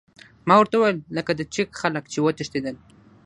[0.47, 2.75] ما ورته وویل: لکه د چیک خلک، چې وتښتېدل.